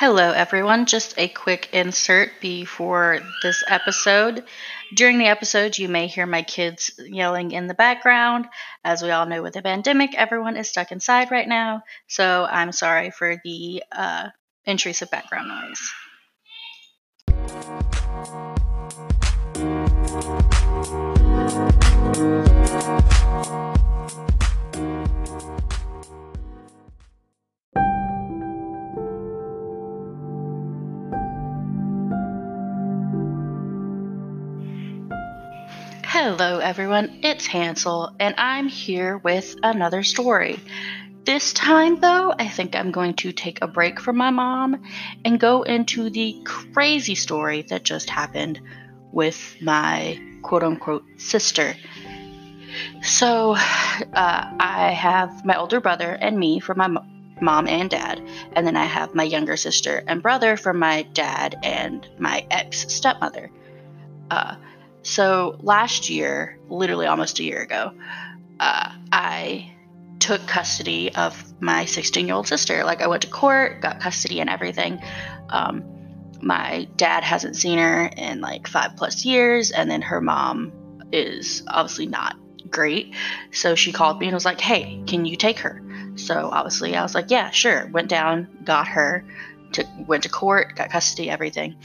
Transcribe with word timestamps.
Hello, 0.00 0.32
everyone. 0.32 0.86
Just 0.86 1.12
a 1.18 1.28
quick 1.28 1.68
insert 1.74 2.30
before 2.40 3.20
this 3.42 3.62
episode. 3.68 4.44
During 4.94 5.18
the 5.18 5.26
episode, 5.26 5.76
you 5.76 5.90
may 5.90 6.06
hear 6.06 6.24
my 6.24 6.40
kids 6.40 6.98
yelling 6.98 7.52
in 7.52 7.66
the 7.66 7.74
background. 7.74 8.46
As 8.82 9.02
we 9.02 9.10
all 9.10 9.26
know, 9.26 9.42
with 9.42 9.52
the 9.52 9.60
pandemic, 9.60 10.14
everyone 10.14 10.56
is 10.56 10.70
stuck 10.70 10.90
inside 10.90 11.30
right 11.30 11.46
now. 11.46 11.82
So 12.08 12.46
I'm 12.50 12.72
sorry 12.72 13.10
for 13.10 13.36
the 13.44 13.82
uh, 13.92 14.30
intrusive 14.64 15.10
background 15.10 15.48
noise. 15.48 15.92
Hello, 36.22 36.58
everyone. 36.58 37.20
It's 37.22 37.46
Hansel, 37.46 38.14
and 38.20 38.34
I'm 38.36 38.68
here 38.68 39.16
with 39.16 39.56
another 39.62 40.02
story. 40.02 40.60
This 41.24 41.54
time, 41.54 41.98
though, 41.98 42.34
I 42.38 42.46
think 42.46 42.76
I'm 42.76 42.90
going 42.90 43.14
to 43.14 43.32
take 43.32 43.62
a 43.62 43.66
break 43.66 43.98
from 43.98 44.18
my 44.18 44.28
mom 44.28 44.82
and 45.24 45.40
go 45.40 45.62
into 45.62 46.10
the 46.10 46.42
crazy 46.44 47.14
story 47.14 47.62
that 47.70 47.84
just 47.84 48.10
happened 48.10 48.60
with 49.10 49.56
my 49.62 50.20
quote 50.42 50.62
unquote 50.62 51.04
sister. 51.16 51.74
So, 53.02 53.52
uh, 53.54 54.56
I 54.60 54.90
have 54.94 55.46
my 55.46 55.56
older 55.56 55.80
brother 55.80 56.12
and 56.12 56.38
me 56.38 56.60
from 56.60 56.76
my 56.76 57.02
mom 57.40 57.66
and 57.66 57.88
dad, 57.88 58.20
and 58.52 58.66
then 58.66 58.76
I 58.76 58.84
have 58.84 59.14
my 59.14 59.24
younger 59.24 59.56
sister 59.56 60.04
and 60.06 60.20
brother 60.20 60.58
from 60.58 60.80
my 60.80 61.00
dad 61.14 61.56
and 61.62 62.06
my 62.18 62.44
ex 62.50 62.92
stepmother. 62.92 63.50
Uh, 64.30 64.56
so 65.02 65.56
last 65.60 66.10
year, 66.10 66.58
literally 66.68 67.06
almost 67.06 67.38
a 67.38 67.44
year 67.44 67.62
ago, 67.62 67.92
uh, 68.58 68.92
I 69.12 69.72
took 70.18 70.46
custody 70.46 71.14
of 71.14 71.42
my 71.60 71.86
16 71.86 72.26
year 72.26 72.36
old 72.36 72.46
sister. 72.46 72.84
Like 72.84 73.00
I 73.00 73.06
went 73.08 73.22
to 73.22 73.28
court, 73.28 73.80
got 73.80 74.00
custody 74.00 74.40
and 74.40 74.50
everything. 74.50 75.02
Um, 75.48 75.84
my 76.42 76.88
dad 76.96 77.24
hasn't 77.24 77.56
seen 77.56 77.78
her 77.78 78.10
in 78.16 78.40
like 78.40 78.66
five 78.66 78.96
plus 78.96 79.24
years, 79.24 79.70
and 79.70 79.90
then 79.90 80.02
her 80.02 80.20
mom 80.20 80.72
is 81.12 81.62
obviously 81.68 82.06
not 82.06 82.36
great. 82.70 83.14
So 83.52 83.74
she 83.74 83.92
called 83.92 84.20
me 84.20 84.26
and 84.26 84.34
was 84.34 84.44
like, 84.44 84.60
"Hey, 84.60 85.02
can 85.06 85.24
you 85.24 85.36
take 85.36 85.58
her?" 85.60 85.82
So 86.16 86.50
obviously 86.52 86.96
I 86.96 87.02
was 87.02 87.14
like, 87.14 87.30
"Yeah, 87.30 87.50
sure." 87.50 87.88
Went 87.92 88.08
down, 88.08 88.48
got 88.64 88.88
her, 88.88 89.24
to, 89.72 89.86
went 90.06 90.22
to 90.22 90.28
court, 90.28 90.76
got 90.76 90.90
custody, 90.90 91.28
everything. 91.30 91.76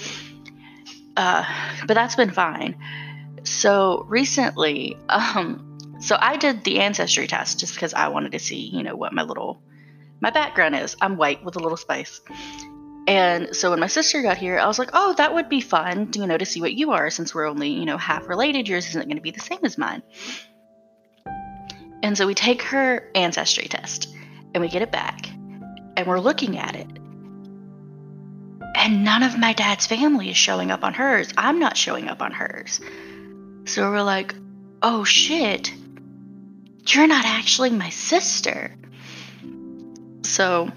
Uh, 1.17 1.45
but 1.87 1.93
that's 1.93 2.15
been 2.15 2.31
fine. 2.31 2.77
So 3.45 4.05
recently, 4.09 4.97
um, 5.09 5.77
so 6.01 6.17
I 6.19 6.37
did 6.37 6.63
the 6.63 6.79
ancestry 6.79 7.27
test 7.27 7.59
just 7.59 7.75
because 7.75 7.93
I 7.93 8.09
wanted 8.09 8.33
to 8.33 8.39
see, 8.39 8.69
you 8.69 8.83
know, 8.83 8.95
what 8.95 9.13
my 9.13 9.23
little 9.23 9.61
my 10.21 10.31
background 10.31 10.75
is. 10.75 10.95
I'm 11.01 11.17
white 11.17 11.43
with 11.43 11.55
a 11.55 11.59
little 11.59 11.77
spice. 11.77 12.21
And 13.07 13.55
so 13.55 13.69
when 13.69 13.79
my 13.79 13.87
sister 13.87 14.21
got 14.23 14.37
here, 14.37 14.57
I 14.57 14.65
was 14.65 14.79
like, 14.79 14.89
oh, 14.93 15.13
that 15.17 15.33
would 15.33 15.49
be 15.49 15.61
fun, 15.61 16.09
you 16.15 16.25
know, 16.25 16.37
to 16.37 16.45
see 16.45 16.61
what 16.61 16.73
you 16.73 16.91
are 16.91 17.11
since 17.11 17.35
we're 17.35 17.47
only, 17.47 17.69
you 17.69 17.85
know, 17.85 17.97
half 17.97 18.27
related. 18.27 18.67
Yours 18.67 18.87
isn't 18.89 19.05
going 19.05 19.17
to 19.17 19.21
be 19.21 19.31
the 19.31 19.39
same 19.39 19.59
as 19.63 19.77
mine. 19.77 20.01
And 22.01 22.17
so 22.17 22.25
we 22.25 22.33
take 22.33 22.63
her 22.63 23.09
ancestry 23.13 23.67
test 23.67 24.13
and 24.53 24.61
we 24.61 24.69
get 24.69 24.81
it 24.81 24.91
back 24.91 25.27
and 25.27 26.07
we're 26.07 26.19
looking 26.19 26.57
at 26.57 26.75
it. 26.75 26.87
And 28.75 29.03
none 29.03 29.23
of 29.23 29.37
my 29.37 29.53
dad's 29.53 29.85
family 29.85 30.29
is 30.29 30.37
showing 30.37 30.71
up 30.71 30.83
on 30.83 30.93
hers. 30.93 31.31
I'm 31.37 31.59
not 31.59 31.77
showing 31.77 32.07
up 32.07 32.21
on 32.21 32.31
hers. 32.31 32.81
So 33.65 33.89
we're 33.89 34.03
like, 34.03 34.35
oh 34.81 35.03
shit, 35.03 35.73
you're 36.87 37.07
not 37.07 37.25
actually 37.25 37.71
my 37.71 37.89
sister. 37.89 38.75
So 40.21 40.69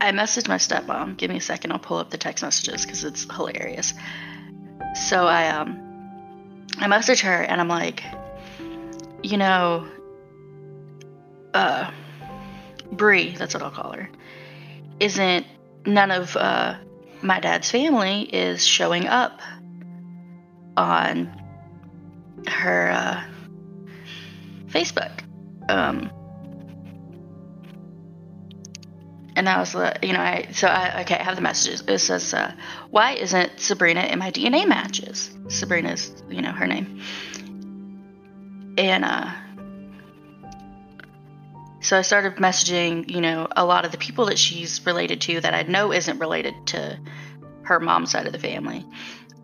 I 0.00 0.10
messaged 0.10 0.48
my 0.48 0.56
stepmom. 0.56 1.16
Give 1.16 1.30
me 1.30 1.36
a 1.36 1.40
second, 1.40 1.70
I'll 1.70 1.78
pull 1.78 1.98
up 1.98 2.10
the 2.10 2.18
text 2.18 2.42
messages 2.42 2.84
because 2.84 3.04
it's 3.04 3.32
hilarious. 3.32 3.94
So 4.94 5.26
I 5.26 5.48
um 5.50 6.68
I 6.78 6.88
message 6.88 7.20
her 7.20 7.42
and 7.42 7.60
I'm 7.60 7.68
like, 7.68 8.02
you 9.22 9.36
know, 9.36 9.86
uh 11.54 11.90
Bree, 12.90 13.36
that's 13.36 13.54
what 13.54 13.62
I'll 13.62 13.70
call 13.70 13.92
her, 13.92 14.10
isn't 14.98 15.46
none 15.86 16.10
of 16.10 16.36
uh 16.36 16.74
my 17.22 17.38
dad's 17.38 17.70
family 17.70 18.22
is 18.22 18.66
showing 18.66 19.06
up 19.06 19.40
on 20.76 21.30
her 22.46 22.90
uh, 22.90 23.24
Facebook. 24.68 25.10
Um, 25.68 26.10
and 29.34 29.46
that 29.46 29.58
was 29.58 29.72
the, 29.72 29.96
you 30.02 30.12
know, 30.12 30.20
I, 30.20 30.48
so 30.52 30.66
I, 30.66 31.02
okay, 31.02 31.16
I 31.16 31.22
have 31.22 31.36
the 31.36 31.42
messages. 31.42 31.82
It 31.86 31.98
says, 31.98 32.34
uh, 32.34 32.52
why 32.90 33.12
isn't 33.12 33.60
Sabrina 33.60 34.02
in 34.02 34.18
my 34.18 34.30
DNA 34.30 34.66
matches? 34.68 35.30
Sabrina's, 35.48 36.12
you 36.28 36.42
know, 36.42 36.52
her 36.52 36.66
name. 36.66 37.00
And, 38.76 39.04
uh, 39.04 39.30
so 41.80 41.98
I 41.98 42.02
started 42.02 42.36
messaging, 42.36 43.10
you 43.10 43.20
know, 43.20 43.48
a 43.56 43.64
lot 43.64 43.84
of 43.84 43.90
the 43.90 43.98
people 43.98 44.26
that 44.26 44.38
she's 44.38 44.84
related 44.86 45.20
to 45.22 45.40
that 45.40 45.52
I 45.52 45.62
know 45.62 45.92
isn't 45.92 46.18
related 46.20 46.54
to 46.66 46.98
her 47.64 47.80
mom's 47.80 48.12
side 48.12 48.26
of 48.26 48.32
the 48.32 48.38
family 48.38 48.86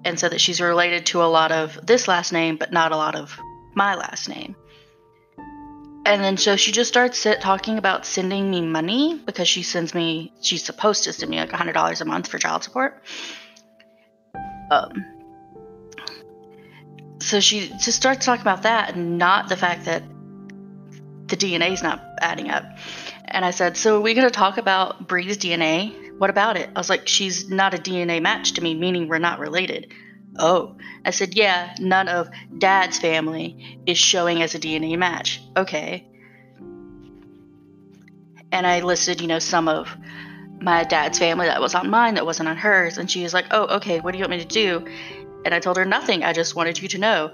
and 0.05 0.19
said 0.19 0.33
that 0.33 0.41
she's 0.41 0.61
related 0.61 1.07
to 1.07 1.23
a 1.23 1.27
lot 1.27 1.53
of 1.53 1.79
this 1.87 2.09
last 2.09 2.33
name, 2.33 2.57
but 2.57 2.73
not 2.73 2.93
a 2.93 2.97
lot 2.97 3.15
of 3.15 3.39
my 3.75 3.95
last 3.95 4.29
name. 4.29 4.57
And 6.07 6.25
then 6.25 6.39
so 6.39 6.57
she 6.57 6.73
just 6.73 6.89
starts 6.89 7.27
talking 7.41 7.77
about 7.77 8.07
sending 8.07 8.51
me 8.51 8.63
money 8.63 9.21
because 9.27 9.47
she 9.47 9.63
sends 9.63 9.95
me, 9.95 10.33
she's 10.41 10.65
supposed 10.65 11.05
to 11.05 11.13
send 11.13 11.31
me 11.31 11.39
like 11.39 11.51
$100 11.51 12.01
a 12.01 12.05
month 12.07 12.29
for 12.29 12.39
child 12.39 12.65
support. 12.65 13.03
Um, 14.71 15.05
so 17.21 17.41
she 17.41 17.69
just 17.69 17.93
starts 17.93 18.25
talking 18.25 18.41
about 18.41 18.63
that 18.63 18.95
and 18.95 19.19
not 19.19 19.51
the 19.51 19.57
fact 19.57 19.85
that 19.85 20.03
the 21.27 21.37
DNA 21.37 21.73
is 21.73 21.83
not 21.83 22.03
adding 22.21 22.49
up. 22.49 22.65
And 23.27 23.45
I 23.45 23.51
said, 23.51 23.77
So 23.77 23.99
are 23.99 24.01
we 24.01 24.15
going 24.15 24.27
to 24.27 24.33
talk 24.33 24.57
about 24.57 25.07
Bree's 25.07 25.37
DNA? 25.37 26.08
What 26.19 26.31
about 26.31 26.57
it? 26.57 26.69
I 26.75 26.79
was 26.79 26.91
like, 26.91 27.09
She's 27.09 27.49
not 27.49 27.75
a 27.75 27.79
DNA 27.79 28.21
match 28.21 28.53
to 28.53 28.63
me, 28.63 28.75
meaning 28.75 29.09
we're 29.09 29.19
not 29.19 29.39
related. 29.39 29.93
Oh. 30.37 30.77
I 31.05 31.11
said, 31.11 31.35
Yeah, 31.35 31.75
none 31.79 32.09
of 32.09 32.29
dad's 32.59 32.99
family 32.99 33.81
is 33.87 33.99
showing 33.99 34.43
as 34.43 34.55
a 34.55 34.59
DNA 34.59 34.99
match. 34.99 35.41
Okay. 35.57 36.07
And 38.51 38.67
I 38.67 38.81
listed, 38.81 39.21
you 39.21 39.27
know, 39.27 39.39
some 39.39 39.69
of 39.69 39.95
my 40.61 40.85
dad's 40.85 41.19
family 41.19 41.47
that 41.47 41.61
was 41.61 41.75
on 41.75 41.91
mine 41.91 42.15
that 42.15 42.27
wasn't 42.27 42.49
on 42.49 42.57
hers. 42.57 42.99
And 42.99 43.11
she 43.11 43.23
was 43.23 43.33
like, 43.33 43.47
Oh, 43.51 43.77
okay, 43.77 44.01
what 44.01 44.13
do 44.13 44.19
you 44.19 44.23
want 44.23 44.33
me 44.33 44.39
to 44.39 44.45
do? 44.45 44.87
And 45.45 45.55
I 45.55 45.61
told 45.61 45.77
her 45.77 45.85
nothing. 45.85 46.25
I 46.25 46.33
just 46.33 46.57
wanted 46.57 46.83
you 46.83 46.89
to 46.89 46.99
know. 46.99 47.33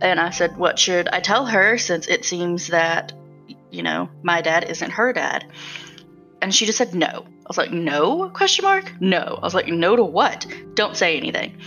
And 0.00 0.18
I 0.18 0.30
said, 0.30 0.56
What 0.56 0.78
should 0.78 1.08
I 1.08 1.20
tell 1.20 1.46
her 1.46 1.78
since 1.78 2.08
it 2.08 2.24
seems 2.24 2.68
that 2.68 3.12
you 3.74 3.82
know, 3.82 4.08
my 4.22 4.40
dad 4.40 4.70
isn't 4.70 4.92
her 4.92 5.12
dad. 5.12 5.46
And 6.40 6.54
she 6.54 6.64
just 6.64 6.78
said 6.78 6.94
no. 6.94 7.26
I 7.44 7.48
was 7.48 7.58
like, 7.58 7.72
no? 7.72 8.30
Question 8.30 8.64
mark? 8.64 8.92
No. 9.00 9.38
I 9.40 9.44
was 9.44 9.54
like, 9.54 9.68
no 9.68 9.96
to 9.96 10.04
what? 10.04 10.46
Don't 10.74 10.96
say 10.96 11.18
anything. 11.18 11.58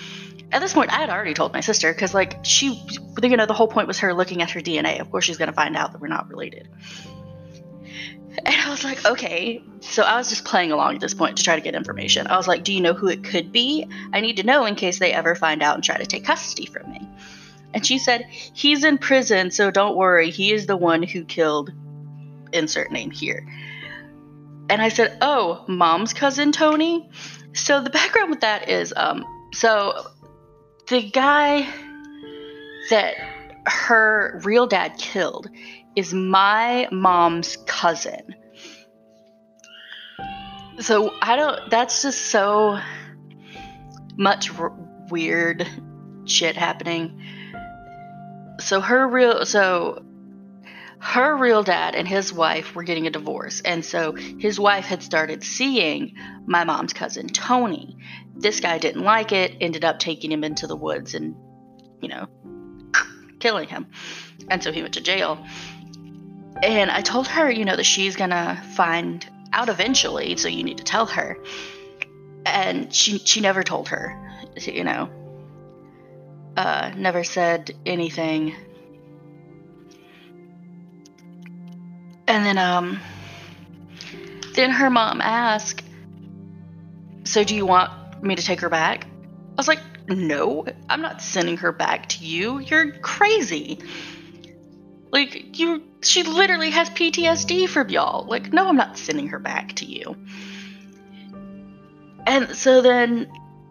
At 0.51 0.61
this 0.61 0.73
point, 0.73 0.91
I 0.91 0.97
had 0.97 1.09
already 1.09 1.33
told 1.33 1.53
my 1.53 1.59
sister 1.59 1.93
because, 1.93 2.13
like, 2.13 2.43
she, 2.43 2.81
you 3.21 3.37
know, 3.37 3.45
the 3.45 3.53
whole 3.53 3.67
point 3.67 3.87
was 3.87 3.99
her 3.99 4.13
looking 4.13 4.41
at 4.41 4.49
her 4.51 4.61
DNA. 4.61 4.99
Of 4.99 5.11
course, 5.11 5.25
she's 5.25 5.37
going 5.37 5.49
to 5.49 5.53
find 5.53 5.75
out 5.75 5.91
that 5.91 6.01
we're 6.01 6.07
not 6.07 6.29
related. 6.29 6.69
And 8.45 8.55
I 8.55 8.69
was 8.69 8.83
like, 8.83 9.05
okay. 9.05 9.63
So 9.81 10.03
I 10.03 10.17
was 10.17 10.29
just 10.29 10.45
playing 10.45 10.71
along 10.71 10.95
at 10.95 11.01
this 11.01 11.13
point 11.13 11.37
to 11.37 11.43
try 11.43 11.55
to 11.55 11.61
get 11.61 11.75
information. 11.75 12.27
I 12.27 12.37
was 12.37 12.47
like, 12.47 12.63
do 12.63 12.73
you 12.73 12.81
know 12.81 12.93
who 12.93 13.07
it 13.07 13.23
could 13.23 13.51
be? 13.51 13.87
I 14.13 14.19
need 14.21 14.37
to 14.37 14.43
know 14.43 14.65
in 14.65 14.75
case 14.75 14.99
they 14.99 15.11
ever 15.11 15.35
find 15.35 15.61
out 15.61 15.75
and 15.75 15.83
try 15.83 15.97
to 15.97 16.05
take 16.05 16.23
custody 16.23 16.65
from 16.65 16.89
me. 16.91 17.07
And 17.73 17.85
she 17.85 17.97
said, 17.97 18.25
he's 18.29 18.83
in 18.83 18.97
prison, 18.97 19.51
so 19.51 19.69
don't 19.69 19.95
worry. 19.95 20.31
He 20.31 20.53
is 20.53 20.65
the 20.65 20.77
one 20.77 21.03
who 21.03 21.23
killed 21.23 21.71
insert 22.53 22.91
name 22.91 23.11
here. 23.11 23.45
And 24.69 24.81
I 24.81 24.89
said, 24.89 25.17
Oh, 25.21 25.63
mom's 25.67 26.13
cousin 26.13 26.51
Tony? 26.51 27.09
So 27.53 27.81
the 27.81 27.89
background 27.89 28.29
with 28.29 28.41
that 28.41 28.69
is 28.69 28.93
um, 28.95 29.25
so 29.53 30.07
the 30.89 31.09
guy 31.09 31.67
that 32.89 33.15
her 33.65 34.39
real 34.43 34.67
dad 34.67 34.97
killed 34.97 35.49
is 35.95 36.13
my 36.13 36.87
mom's 36.91 37.57
cousin. 37.65 38.35
So 40.79 41.13
I 41.21 41.35
don't, 41.35 41.69
that's 41.69 42.03
just 42.03 42.27
so 42.27 42.79
much 44.15 44.53
r- 44.57 44.73
weird 45.09 45.67
shit 46.25 46.55
happening. 46.55 47.19
So 48.59 48.79
her 48.79 49.07
real, 49.07 49.45
so 49.45 50.03
her 50.99 51.37
real 51.37 51.63
dad 51.63 51.95
and 51.95 52.07
his 52.07 52.33
wife 52.33 52.75
were 52.75 52.83
getting 52.83 53.07
a 53.07 53.11
divorce. 53.11 53.61
And 53.61 53.85
so 53.85 54.13
his 54.13 54.59
wife 54.59 54.85
had 54.85 55.03
started 55.03 55.43
seeing 55.43 56.15
my 56.45 56.63
mom's 56.63 56.93
cousin, 56.93 57.27
Tony. 57.27 57.97
This 58.35 58.59
guy 58.59 58.77
didn't 58.77 59.03
like 59.03 59.31
it, 59.31 59.55
ended 59.61 59.85
up 59.85 59.99
taking 59.99 60.31
him 60.31 60.43
into 60.43 60.67
the 60.67 60.75
woods 60.75 61.13
and, 61.13 61.35
you 62.01 62.09
know, 62.09 62.27
killing 63.39 63.67
him. 63.67 63.87
And 64.49 64.63
so 64.63 64.71
he 64.71 64.81
went 64.81 64.95
to 64.95 65.01
jail. 65.01 65.45
And 66.63 66.89
I 66.89 67.01
told 67.01 67.27
her, 67.27 67.49
you 67.49 67.65
know, 67.65 67.75
that 67.75 67.85
she's 67.85 68.15
going 68.15 68.31
to 68.31 68.61
find 68.75 69.25
out 69.53 69.69
eventually, 69.69 70.35
so 70.37 70.47
you 70.47 70.63
need 70.63 70.77
to 70.77 70.83
tell 70.83 71.05
her. 71.05 71.37
And 72.45 72.93
she 72.93 73.19
she 73.19 73.41
never 73.41 73.61
told 73.61 73.89
her, 73.89 74.15
you 74.55 74.83
know. 74.83 75.09
Uh, 76.55 76.91
never 76.95 77.23
said 77.23 77.71
anything 77.85 78.55
then 82.47 82.57
um 82.57 82.99
then 84.55 84.71
her 84.71 84.89
mom 84.89 85.21
asked, 85.21 85.83
"So 87.25 87.43
do 87.43 87.55
you 87.55 87.65
want 87.65 88.23
me 88.23 88.35
to 88.35 88.41
take 88.41 88.61
her 88.61 88.69
back?" 88.69 89.05
I 89.05 89.55
was 89.57 89.67
like, 89.67 89.81
"No, 90.07 90.65
I'm 90.89 91.01
not 91.01 91.21
sending 91.21 91.57
her 91.57 91.71
back 91.71 92.07
to 92.09 92.25
you. 92.25 92.59
You're 92.59 92.91
crazy." 92.99 93.79
Like 95.11 95.59
you 95.59 95.83
she 96.01 96.23
literally 96.23 96.69
has 96.71 96.89
PTSD 96.89 97.67
from 97.67 97.89
y'all. 97.89 98.25
Like, 98.25 98.53
no, 98.53 98.67
I'm 98.67 98.77
not 98.77 98.97
sending 98.97 99.27
her 99.29 99.39
back 99.39 99.73
to 99.75 99.85
you. 99.85 100.15
And 102.25 102.55
so 102.55 102.81
then 102.81 103.27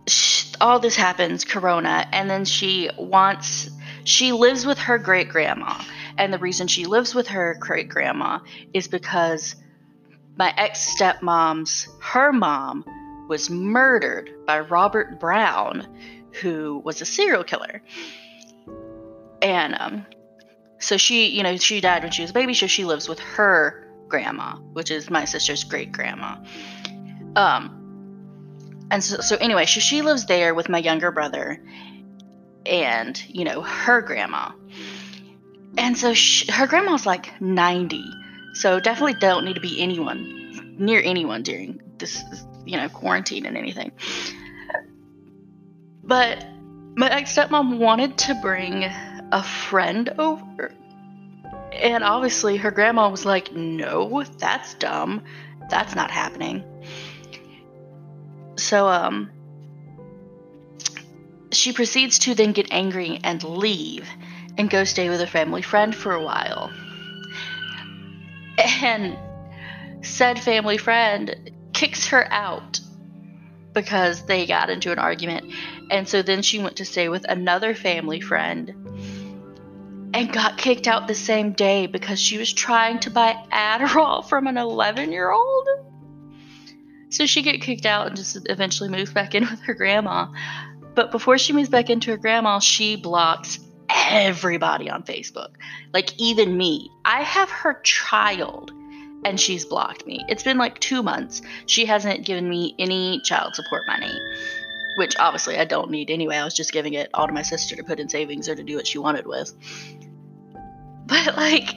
she, 0.07 0.55
all 0.61 0.81
this 0.81 0.97
happens, 0.97 1.45
Corona, 1.45 2.07
and 2.13 2.29
then 2.31 2.45
she 2.45 2.91
wants 2.99 3.71
she 4.05 4.33
lives 4.33 4.65
with 4.65 4.79
her 4.79 4.99
great 4.99 5.29
grandma 5.29 5.81
and 6.19 6.33
the 6.33 6.39
reason 6.39 6.67
she 6.67 6.85
lives 6.85 7.15
with 7.15 7.29
her 7.29 7.57
great 7.59 7.89
grandma 7.89 8.41
is 8.73 8.89
because 8.89 9.57
my 10.37 10.53
ex 10.57 10.95
stepmom's, 10.95 11.89
her 12.01 12.33
mom, 12.33 12.85
was 13.29 13.51
murdered 13.51 14.31
by 14.47 14.61
Robert 14.61 15.19
Brown, 15.19 15.87
who 16.41 16.81
was 16.85 17.01
a 17.01 17.07
serial 17.07 17.45
killer. 17.45 17.83
And 19.43 19.75
um, 19.79 20.07
so 20.79 20.97
she, 20.97 21.29
you 21.29 21.43
know, 21.43 21.57
she 21.57 21.81
died 21.81 22.03
when 22.03 22.13
she 22.13 22.23
was 22.23 22.31
a 22.31 22.35
baby, 22.35 22.55
so 22.55 22.67
she 22.67 22.85
lives 22.85 23.09
with 23.09 23.19
her 23.19 23.87
grandma, 24.09 24.57
which 24.57 24.91
is 24.91 25.11
my 25.11 25.25
sister's 25.25 25.65
great 25.65 25.93
grandma. 25.93 26.37
Um, 27.35 28.87
and 28.91 29.03
so, 29.03 29.21
so 29.21 29.37
anyway, 29.37 29.67
so 29.67 29.81
she 29.81 30.03
lives 30.03 30.27
there 30.27 30.55
with 30.55 30.69
my 30.69 30.79
younger 30.79 31.11
brother 31.11 31.63
and, 32.65 33.23
you 33.29 33.45
know, 33.45 33.63
her 33.63 34.01
grandma. 34.01 34.53
And 35.79 35.97
so 35.97 36.15
she, 36.15 36.51
her 36.51 36.67
grandma's 36.67 37.07
like 37.07 37.41
90. 37.41 38.05
So 38.55 38.81
definitely 38.81 39.15
don't 39.15 39.45
need 39.45 39.55
to 39.55 39.61
be 39.61 39.81
anyone 39.81 40.75
near 40.79 41.01
anyone 41.03 41.43
during 41.43 41.81
this, 41.99 42.25
you 42.65 42.77
know, 42.77 42.89
quarantine 42.89 43.47
and 43.47 43.57
anything. 43.57 43.93
But 46.03 46.47
my 46.97 47.11
ex 47.11 47.37
stepmom 47.37 47.79
wanted 47.79 48.17
to 48.19 48.35
bring 48.37 48.85
a 49.33 49.43
friend 49.43 50.09
over. 50.19 50.73
And 51.73 52.05
obviously 52.05 52.57
her 52.57 52.71
grandma 52.71 53.11
was 53.11 53.25
like, 53.25 53.53
no, 53.53 54.23
that's 54.39 54.75
dumb. 54.75 55.23
That's 55.69 55.95
not 55.95 56.11
happening. 56.11 56.65
So, 58.57 58.89
um, 58.89 59.31
she 61.53 61.73
proceeds 61.73 62.19
to 62.21 62.35
then 62.35 62.53
get 62.53 62.69
angry 62.71 63.21
and 63.23 63.43
leave 63.43 64.09
and 64.59 64.71
go 64.71 64.85
stay 64.85 65.09
with 65.09 65.21
a 65.21 65.27
family 65.27 65.63
friend 65.63 65.95
for 65.95 66.13
a 66.13 66.23
while. 66.23 66.73
And 68.59 69.19
said 70.03 70.39
family 70.39 70.79
friend 70.79 71.53
kicks 71.73 72.07
her 72.09 72.31
out 72.33 72.81
because 73.73 74.25
they 74.25 74.47
got 74.47 74.71
into 74.71 74.93
an 74.93 74.99
argument. 74.99 75.53
And 75.91 76.09
so 76.09 76.23
then 76.23 76.43
she 76.43 76.59
went 76.59 76.77
to 76.77 76.85
stay 76.85 77.09
with 77.09 77.29
another 77.29 77.75
family 77.75 78.21
friend 78.21 78.73
and 80.15 80.33
got 80.33 80.57
kicked 80.57 80.89
out 80.89 81.07
the 81.07 81.15
same 81.15 81.53
day 81.53 81.87
because 81.87 82.19
she 82.19 82.39
was 82.39 82.51
trying 82.51 83.01
to 83.01 83.11
buy 83.11 83.37
Adderall 83.53 84.27
from 84.27 84.47
an 84.47 84.57
11 84.57 85.13
year 85.13 85.31
old. 85.31 85.69
So 87.11 87.27
she 87.27 87.43
get 87.43 87.61
kicked 87.61 87.87
out 87.87 88.07
and 88.07 88.17
just 88.17 88.39
eventually 88.49 88.89
moves 88.89 89.13
back 89.13 89.35
in 89.35 89.43
with 89.43 89.61
her 89.61 89.75
grandma. 89.75 90.29
But 90.95 91.13
before 91.13 91.37
she 91.37 91.53
moves 91.53 91.69
back 91.69 91.91
into 91.91 92.11
her 92.13 92.17
grandma, 92.17 92.59
she 92.59 92.97
blocks 92.97 93.59
everybody 94.07 94.89
on 94.89 95.03
Facebook. 95.03 95.55
Like, 95.93 96.19
even 96.19 96.57
me. 96.57 96.91
I 97.05 97.23
have 97.23 97.51
her 97.51 97.81
child 97.83 98.73
and 99.25 99.41
she's 99.41 99.65
blocked 99.65 100.07
me. 100.07 100.25
It's 100.29 100.43
been 100.43 100.59
like 100.59 100.79
two 100.79 101.03
months. 101.03 101.43
She 101.67 101.85
hasn't 101.85 102.25
given 102.25 102.49
me 102.49 102.75
any 102.79 103.21
child 103.25 103.55
support 103.57 103.83
money, 103.87 104.13
which 104.99 105.17
obviously 105.19 105.59
I 105.59 105.65
don't 105.65 105.91
need 105.91 106.11
anyway. 106.11 106.37
I 106.37 106.45
was 106.45 106.55
just 106.55 106.73
giving 106.73 106.95
it 106.95 107.11
all 107.13 107.27
to 107.27 107.33
my 107.33 107.43
sister 107.43 107.75
to 107.77 107.83
put 107.83 107.99
in 107.99 108.09
savings 108.09 108.49
or 108.49 108.55
to 108.55 108.63
do 108.63 108.77
what 108.77 108.87
she 108.87 108.99
wanted 108.99 109.27
with. 109.27 109.53
But, 111.07 111.37
like, 111.37 111.75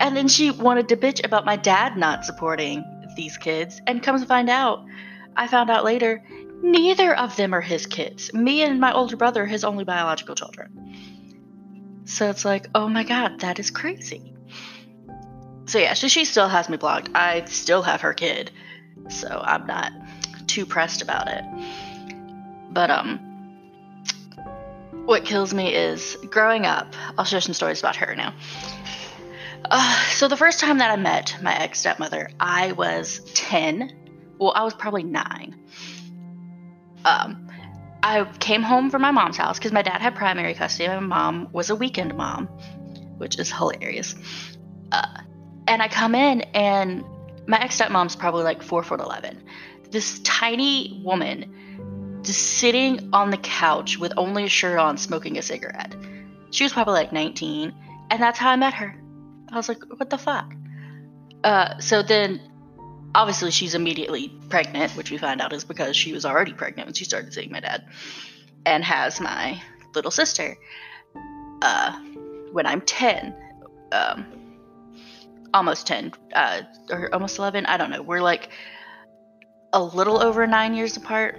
and 0.00 0.16
then 0.16 0.28
she 0.28 0.50
wanted 0.50 0.88
to 0.88 0.96
bitch 0.96 1.24
about 1.24 1.44
my 1.44 1.56
dad 1.56 1.96
not 1.96 2.24
supporting 2.24 2.84
these 3.16 3.38
kids, 3.38 3.80
and 3.86 4.02
comes 4.02 4.22
to 4.22 4.26
find 4.26 4.50
out, 4.50 4.84
I 5.36 5.46
found 5.46 5.70
out 5.70 5.84
later, 5.84 6.24
neither 6.62 7.14
of 7.14 7.36
them 7.36 7.54
are 7.54 7.60
his 7.60 7.86
kids. 7.86 8.32
Me 8.34 8.62
and 8.62 8.80
my 8.80 8.92
older 8.92 9.16
brother, 9.16 9.46
his 9.46 9.64
only 9.64 9.84
biological 9.84 10.34
children. 10.34 11.13
So 12.04 12.28
it's 12.30 12.44
like, 12.44 12.68
oh 12.74 12.88
my 12.88 13.04
god, 13.04 13.40
that 13.40 13.58
is 13.58 13.70
crazy. 13.70 14.34
So 15.66 15.78
yeah, 15.78 15.94
so 15.94 16.08
she 16.08 16.24
still 16.24 16.48
has 16.48 16.68
me 16.68 16.76
blocked. 16.76 17.10
I 17.14 17.44
still 17.46 17.82
have 17.82 18.02
her 18.02 18.12
kid. 18.12 18.50
So 19.08 19.28
I'm 19.28 19.66
not 19.66 19.92
too 20.46 20.66
pressed 20.66 21.02
about 21.02 21.28
it. 21.28 21.44
But 22.70 22.90
um 22.90 23.18
what 25.06 25.24
kills 25.24 25.52
me 25.52 25.74
is 25.74 26.16
growing 26.30 26.64
up. 26.66 26.94
I'll 27.18 27.24
share 27.24 27.40
some 27.40 27.54
stories 27.54 27.80
about 27.80 27.96
her 27.96 28.14
now. 28.14 28.34
Uh, 29.70 29.96
so 30.10 30.28
the 30.28 30.36
first 30.36 30.60
time 30.60 30.78
that 30.78 30.90
I 30.90 30.96
met 30.96 31.36
my 31.42 31.54
ex 31.54 31.80
stepmother, 31.80 32.30
I 32.40 32.72
was 32.72 33.20
10. 33.34 34.34
Well, 34.38 34.52
I 34.54 34.64
was 34.64 34.74
probably 34.74 35.02
nine. 35.02 35.60
Um, 37.04 37.43
I 38.04 38.24
came 38.38 38.62
home 38.62 38.90
from 38.90 39.00
my 39.00 39.12
mom's 39.12 39.38
house 39.38 39.58
because 39.58 39.72
my 39.72 39.80
dad 39.80 40.02
had 40.02 40.14
primary 40.14 40.52
custody. 40.52 40.88
My 40.88 41.00
mom 41.00 41.48
was 41.52 41.70
a 41.70 41.74
weekend 41.74 42.14
mom, 42.14 42.48
which 43.16 43.38
is 43.38 43.50
hilarious. 43.50 44.14
Uh, 44.92 45.22
and 45.66 45.80
I 45.80 45.88
come 45.88 46.14
in, 46.14 46.42
and 46.52 47.02
my 47.46 47.58
ex 47.58 47.80
stepmom's 47.80 48.14
probably 48.14 48.44
like 48.44 48.62
four 48.62 48.82
foot 48.82 49.00
eleven. 49.00 49.42
This 49.90 50.18
tiny 50.20 51.00
woman 51.02 52.20
just 52.22 52.58
sitting 52.58 53.08
on 53.14 53.30
the 53.30 53.38
couch 53.38 53.96
with 53.98 54.12
only 54.18 54.44
a 54.44 54.48
shirt 54.50 54.78
on, 54.78 54.98
smoking 54.98 55.38
a 55.38 55.42
cigarette. 55.42 55.96
She 56.50 56.62
was 56.62 56.74
probably 56.74 56.94
like 56.94 57.12
19, 57.12 57.74
and 58.10 58.22
that's 58.22 58.38
how 58.38 58.50
I 58.50 58.56
met 58.56 58.74
her. 58.74 58.94
I 59.50 59.56
was 59.56 59.68
like, 59.68 59.82
what 59.98 60.10
the 60.10 60.18
fuck? 60.18 60.54
Uh, 61.42 61.78
so 61.78 62.02
then 62.02 62.40
obviously 63.14 63.50
she's 63.50 63.74
immediately 63.74 64.28
pregnant, 64.48 64.92
which 64.92 65.10
we 65.10 65.18
find 65.18 65.40
out 65.40 65.52
is 65.52 65.64
because 65.64 65.96
she 65.96 66.12
was 66.12 66.24
already 66.24 66.52
pregnant 66.52 66.86
when 66.86 66.94
she 66.94 67.04
started 67.04 67.32
seeing 67.32 67.50
my 67.50 67.60
dad, 67.60 67.84
and 68.66 68.84
has 68.84 69.20
my 69.20 69.60
little 69.94 70.10
sister. 70.10 70.56
Uh, 71.62 71.98
when 72.52 72.66
I'm 72.66 72.80
ten, 72.80 73.34
um, 73.92 74.26
almost 75.52 75.86
ten, 75.86 76.12
uh, 76.34 76.62
or 76.90 77.12
almost 77.14 77.38
eleven, 77.38 77.66
I 77.66 77.76
don't 77.76 77.90
know. 77.90 78.02
We're 78.02 78.22
like 78.22 78.50
a 79.72 79.82
little 79.82 80.22
over 80.22 80.46
nine 80.46 80.74
years 80.74 80.96
apart 80.96 81.38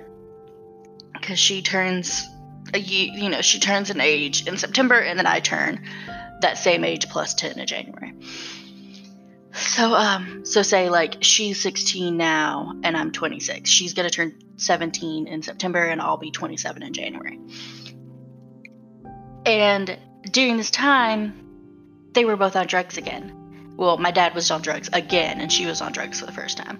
because 1.13 1.39
she 1.39 1.61
turns 1.61 2.25
a 2.73 2.79
you 2.79 3.29
know 3.29 3.41
she 3.41 3.59
turns 3.59 3.89
an 3.89 4.01
age 4.01 4.47
in 4.47 4.57
September, 4.57 4.99
and 4.99 5.19
then 5.19 5.27
I 5.27 5.39
turn 5.39 5.83
that 6.41 6.57
same 6.57 6.83
age 6.83 7.09
plus 7.09 7.33
ten 7.33 7.59
in 7.59 7.67
January. 7.67 8.13
So 9.55 9.93
um 9.93 10.45
so 10.45 10.61
say 10.61 10.89
like 10.89 11.17
she's 11.21 11.61
16 11.61 12.17
now 12.17 12.73
and 12.83 12.97
I'm 12.97 13.11
26. 13.11 13.69
She's 13.69 13.93
going 13.93 14.07
to 14.07 14.13
turn 14.13 14.35
17 14.57 15.27
in 15.27 15.41
September 15.41 15.83
and 15.85 16.01
I'll 16.01 16.17
be 16.17 16.31
27 16.31 16.83
in 16.83 16.93
January. 16.93 17.39
And 19.45 19.97
during 20.29 20.57
this 20.57 20.71
time 20.71 21.41
they 22.13 22.25
were 22.25 22.35
both 22.35 22.55
on 22.55 22.67
drugs 22.67 22.97
again. 22.97 23.73
Well, 23.77 23.97
my 23.97 24.11
dad 24.11 24.35
was 24.35 24.51
on 24.51 24.61
drugs 24.61 24.89
again 24.91 25.39
and 25.39 25.51
she 25.51 25.65
was 25.65 25.81
on 25.81 25.91
drugs 25.91 26.19
for 26.19 26.25
the 26.25 26.31
first 26.31 26.57
time. 26.57 26.79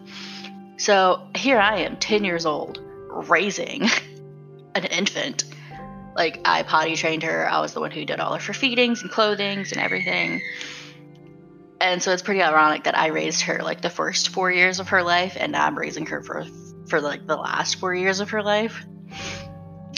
So 0.78 1.28
here 1.36 1.60
I 1.60 1.80
am 1.80 1.98
10 1.98 2.26
years 2.26 2.46
old 2.46 2.80
raising 3.10 3.84
an 4.76 4.86
infant. 4.86 5.46
Like 6.16 6.42
I 6.46 6.64
potty 6.64 6.96
trained 6.96 7.24
her. 7.24 7.50
I 7.50 7.62
was 7.62 7.74
the 7.74 7.80
one 7.80 7.92
who 7.92 8.04
did 8.04 8.20
all 8.20 8.34
of 8.34 8.46
her 8.46 8.54
feedings 8.54 9.02
and 9.02 9.12
clothings 9.12 9.72
and 9.72 9.82
everything 9.82 10.42
and 11.92 12.02
so 12.02 12.12
it's 12.12 12.22
pretty 12.22 12.42
ironic 12.42 12.86
that 12.86 12.98
I 12.98 13.08
raised 13.08 13.42
her 13.42 13.62
like 13.62 13.82
the 13.82 13.90
first 13.90 14.30
four 14.30 14.52
years 14.52 14.80
of 14.80 14.90
her 14.90 15.04
life, 15.04 15.38
and 15.40 15.52
now 15.52 15.66
I'm 15.66 15.78
raising 15.78 16.08
her 16.08 16.24
for 16.24 16.46
for 16.88 17.00
like 17.00 17.28
the 17.28 17.36
last 17.36 17.80
four 17.80 17.94
years 17.94 18.20
of 18.20 18.32
her 18.32 18.42
life. 18.42 18.84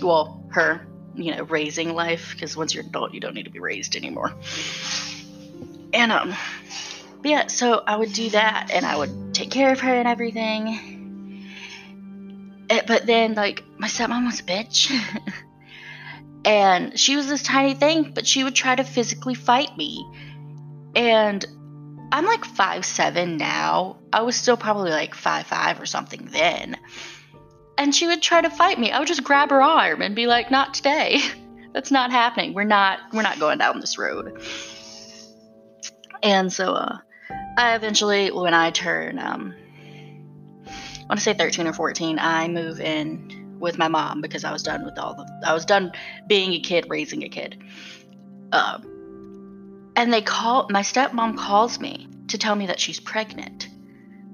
Well, 0.01 0.45
her, 0.51 0.85
you 1.15 1.35
know, 1.35 1.43
raising 1.43 1.93
life 1.95 2.31
because 2.33 2.55
once 2.55 2.73
you're 2.73 2.83
an 2.83 2.89
adult, 2.89 3.13
you 3.13 3.19
don't 3.19 3.33
need 3.33 3.45
to 3.45 3.51
be 3.51 3.59
raised 3.59 3.95
anymore. 3.95 4.33
And 5.93 6.11
um, 6.11 6.35
yeah, 7.23 7.47
so 7.47 7.81
I 7.85 7.95
would 7.95 8.13
do 8.13 8.29
that, 8.31 8.69
and 8.71 8.85
I 8.85 8.97
would 8.97 9.33
take 9.33 9.49
care 9.49 9.71
of 9.71 9.79
her 9.79 9.93
and 9.93 10.07
everything. 10.07 11.47
Eh, 12.69 12.81
but 12.85 13.05
then, 13.05 13.33
like, 13.33 13.63
my 13.77 13.87
stepmom 13.87 14.25
was 14.25 14.41
a 14.41 14.43
bitch. 14.43 14.91
and 16.45 16.99
she 16.99 17.15
was 17.15 17.27
this 17.27 17.43
tiny 17.43 17.73
thing, 17.75 18.11
but 18.13 18.27
she 18.27 18.43
would 18.43 18.55
try 18.55 18.75
to 18.75 18.83
physically 18.83 19.35
fight 19.35 19.75
me. 19.77 20.05
And 20.95 21.45
I'm 22.11 22.25
like 22.25 22.45
five 22.45 22.85
seven 22.85 23.37
now. 23.37 23.97
I 24.13 24.21
was 24.21 24.35
still 24.35 24.57
probably 24.57 24.91
like 24.91 25.13
five 25.13 25.45
five 25.45 25.81
or 25.81 25.85
something 25.85 26.27
then. 26.31 26.77
And 27.77 27.93
she 27.93 28.07
would 28.07 28.21
try 28.21 28.41
to 28.41 28.49
fight 28.49 28.79
me. 28.79 28.91
I 28.91 28.99
would 28.99 29.07
just 29.07 29.23
grab 29.23 29.49
her 29.49 29.61
arm 29.61 30.01
and 30.01 30.15
be 30.15 30.27
like, 30.27 30.49
"Not 30.49 30.73
today. 30.73 31.19
That's 31.73 31.91
not 31.91 32.11
happening. 32.11 32.53
We're 32.53 32.63
not 32.63 32.99
we're 33.13 33.23
not 33.23 33.39
going 33.39 33.57
down 33.57 33.79
this 33.79 33.97
road." 33.97 34.41
And 36.23 36.51
so 36.51 36.73
uh 36.73 36.97
I 37.57 37.75
eventually 37.75 38.31
when 38.31 38.53
I 38.53 38.71
turn 38.71 39.19
um 39.19 39.53
I 40.67 41.05
want 41.09 41.19
to 41.19 41.23
say 41.23 41.33
13 41.33 41.67
or 41.67 41.73
14, 41.73 42.19
I 42.19 42.47
move 42.47 42.81
in 42.81 43.57
with 43.59 43.77
my 43.77 43.87
mom 43.87 44.21
because 44.21 44.43
I 44.43 44.51
was 44.51 44.61
done 44.61 44.83
with 44.85 44.97
all 44.97 45.13
the 45.13 45.25
I 45.45 45.53
was 45.53 45.65
done 45.65 45.91
being 46.27 46.53
a 46.53 46.59
kid, 46.59 46.85
raising 46.89 47.23
a 47.23 47.29
kid. 47.29 47.61
Um 48.53 48.96
and 49.97 50.13
they 50.13 50.21
call 50.21 50.67
my 50.69 50.83
stepmom 50.83 51.35
calls 51.35 51.79
me 51.79 52.07
to 52.27 52.37
tell 52.37 52.55
me 52.55 52.67
that 52.67 52.79
she's 52.79 52.99
pregnant. 52.99 53.67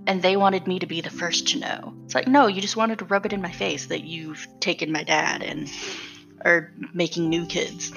And 0.06 0.22
they 0.22 0.36
wanted 0.36 0.68
me 0.68 0.80
to 0.80 0.86
be 0.86 1.00
the 1.00 1.10
first 1.10 1.48
to 1.50 1.60
know. 1.60 1.94
It's 2.04 2.14
like, 2.14 2.28
no, 2.28 2.48
you 2.48 2.62
just 2.62 2.76
wanted 2.76 3.00
to 3.00 3.06
rub 3.06 3.26
it 3.26 3.32
in 3.32 3.42
my 3.42 3.52
face 3.52 3.86
that 3.86 4.04
you've 4.04 4.46
taken 4.60 4.92
my 4.92 5.04
dad 5.04 5.42
and 5.42 5.72
are 6.44 6.74
making 6.94 7.30
new 7.30 7.46
kids. 7.46 7.94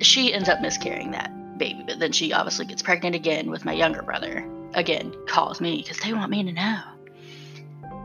She 0.00 0.32
ends 0.32 0.48
up 0.48 0.62
miscarrying 0.62 1.10
that 1.10 1.58
baby, 1.58 1.84
but 1.86 1.98
then 1.98 2.12
she 2.12 2.32
obviously 2.32 2.64
gets 2.64 2.82
pregnant 2.82 3.14
again 3.14 3.50
with 3.50 3.66
my 3.66 3.74
younger 3.74 4.02
brother. 4.02 4.48
Again, 4.72 5.14
calls 5.28 5.60
me 5.60 5.76
because 5.76 5.98
they 5.98 6.14
want 6.14 6.30
me 6.30 6.42
to 6.44 6.52
know. 6.52 6.80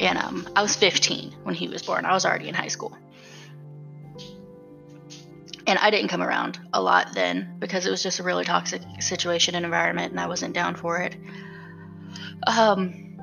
And 0.01 0.17
um, 0.17 0.49
I 0.57 0.61
was 0.61 0.75
15 0.75 1.31
when 1.43 1.55
he 1.55 1.69
was 1.69 1.83
born. 1.83 2.03
I 2.03 2.11
was 2.11 2.25
already 2.25 2.49
in 2.49 2.53
high 2.53 2.67
school 2.67 2.97
and 5.67 5.77
I 5.77 5.91
didn't 5.91 6.07
come 6.07 6.23
around 6.23 6.57
a 6.73 6.81
lot 6.81 7.13
then 7.13 7.57
because 7.59 7.85
it 7.85 7.91
was 7.91 8.01
just 8.01 8.19
a 8.19 8.23
really 8.23 8.45
toxic 8.45 8.81
situation 9.01 9.53
and 9.53 9.65
environment, 9.65 10.11
and 10.11 10.19
I 10.19 10.27
wasn't 10.27 10.53
down 10.53 10.75
for 10.75 10.99
it. 11.01 11.15
Um, 12.47 13.17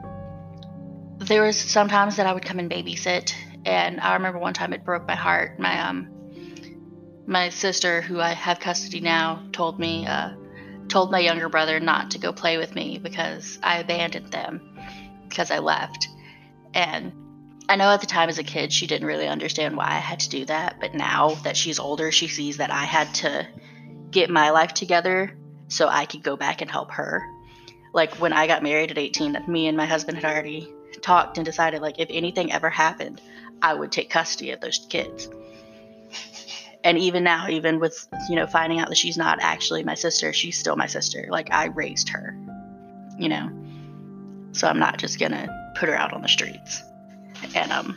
there 1.18 1.42
was 1.42 1.58
sometimes 1.58 2.16
that 2.16 2.26
I 2.26 2.34
would 2.34 2.44
come 2.44 2.58
and 2.58 2.70
babysit, 2.70 3.34
and 3.64 3.98
I 3.98 4.14
remember 4.14 4.38
one 4.38 4.52
time 4.52 4.74
it 4.74 4.84
broke 4.84 5.06
my 5.06 5.14
heart. 5.14 5.58
My 5.58 5.88
um, 5.88 6.10
my 7.26 7.48
sister, 7.48 8.02
who 8.02 8.20
I 8.20 8.34
have 8.34 8.60
custody 8.60 9.00
now, 9.00 9.42
told 9.52 9.78
me, 9.80 10.06
uh, 10.06 10.34
told 10.88 11.10
my 11.10 11.20
younger 11.20 11.48
brother 11.48 11.80
not 11.80 12.10
to 12.10 12.18
go 12.18 12.30
play 12.30 12.58
with 12.58 12.74
me 12.74 12.98
because 12.98 13.58
I 13.62 13.78
abandoned 13.78 14.30
them 14.30 14.60
because 15.30 15.50
I 15.50 15.60
left, 15.60 16.08
and 16.74 17.23
I 17.68 17.76
know 17.76 17.90
at 17.90 18.00
the 18.00 18.06
time 18.06 18.28
as 18.28 18.38
a 18.38 18.44
kid, 18.44 18.72
she 18.72 18.86
didn't 18.86 19.06
really 19.06 19.26
understand 19.26 19.76
why 19.76 19.86
I 19.86 19.98
had 19.98 20.20
to 20.20 20.28
do 20.28 20.44
that, 20.46 20.76
but 20.80 20.94
now 20.94 21.30
that 21.44 21.56
she's 21.56 21.78
older, 21.78 22.12
she 22.12 22.28
sees 22.28 22.58
that 22.58 22.70
I 22.70 22.84
had 22.84 23.12
to 23.16 23.46
get 24.10 24.28
my 24.28 24.50
life 24.50 24.74
together 24.74 25.36
so 25.68 25.88
I 25.88 26.04
could 26.04 26.22
go 26.22 26.36
back 26.36 26.60
and 26.60 26.70
help 26.70 26.92
her. 26.92 27.26
Like 27.94 28.16
when 28.16 28.32
I 28.32 28.46
got 28.46 28.62
married 28.62 28.90
at 28.90 28.98
18, 28.98 29.44
me 29.48 29.66
and 29.66 29.76
my 29.76 29.86
husband 29.86 30.18
had 30.18 30.30
already 30.30 30.72
talked 31.00 31.38
and 31.38 31.44
decided 31.44 31.80
like 31.80 31.98
if 31.98 32.08
anything 32.10 32.52
ever 32.52 32.68
happened, 32.68 33.20
I 33.62 33.72
would 33.72 33.90
take 33.90 34.10
custody 34.10 34.50
of 34.50 34.60
those 34.60 34.86
kids. 34.90 35.28
And 36.84 36.98
even 36.98 37.24
now, 37.24 37.48
even 37.48 37.80
with 37.80 38.06
you 38.28 38.36
know 38.36 38.46
finding 38.46 38.78
out 38.78 38.90
that 38.90 38.98
she's 38.98 39.16
not 39.16 39.38
actually 39.40 39.84
my 39.84 39.94
sister, 39.94 40.34
she's 40.34 40.58
still 40.58 40.76
my 40.76 40.86
sister. 40.86 41.28
Like 41.30 41.50
I 41.50 41.68
raised 41.68 42.10
her, 42.10 42.36
you 43.18 43.30
know. 43.30 43.50
So 44.52 44.68
I'm 44.68 44.78
not 44.78 44.98
just 44.98 45.18
gonna 45.18 45.72
put 45.76 45.88
her 45.88 45.94
out 45.94 46.12
on 46.12 46.20
the 46.20 46.28
streets 46.28 46.82
and 47.54 47.72
um 47.72 47.96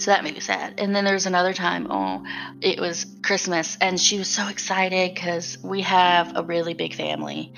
so 0.00 0.12
that 0.12 0.24
made 0.24 0.32
me 0.32 0.40
sad. 0.40 0.80
And 0.80 0.96
then 0.96 1.04
there 1.04 1.12
was 1.12 1.26
another 1.26 1.52
time, 1.52 1.88
oh, 1.90 2.24
it 2.62 2.80
was 2.80 3.04
Christmas, 3.22 3.76
and 3.82 4.00
she 4.00 4.16
was 4.16 4.28
so 4.28 4.48
excited 4.48 5.14
because 5.14 5.58
we 5.62 5.82
have 5.82 6.38
a 6.38 6.42
really 6.42 6.72
big 6.72 6.94
family. 6.94 7.52